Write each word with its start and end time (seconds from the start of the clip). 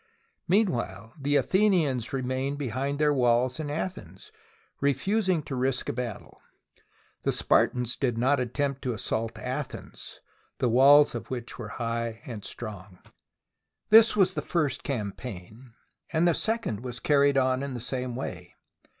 Meanwhile, 0.47 1.13
the 1.21 1.35
Athenians 1.35 2.11
remained 2.11 2.57
behind 2.57 2.97
their 2.97 3.13
walls 3.13 3.59
in 3.59 3.69
Athens, 3.69 4.31
refusing 4.79 5.43
to 5.43 5.53
risk 5.55 5.89
a 5.89 5.93
battle. 5.93 6.41
The 7.21 7.31
Spartans 7.31 7.97
did 7.97 8.17
not 8.17 8.39
attempt 8.39 8.81
to 8.81 8.93
assault 8.93 9.37
Athens, 9.37 10.19
the 10.57 10.69
walls 10.69 11.13
of 11.13 11.29
which 11.29 11.59
were 11.59 11.67
high 11.77 12.19
and 12.25 12.43
strong. 12.43 12.97
This 13.89 14.15
was 14.15 14.33
the 14.33 14.41
first 14.41 14.81
campaign, 14.81 15.75
and 16.11 16.27
the 16.27 16.33
second 16.33 16.79
was 16.83 16.99
carried 16.99 17.37
on 17.37 17.61
in 17.61 17.75
the 17.75 17.79
same 17.79 18.15
way. 18.15 18.55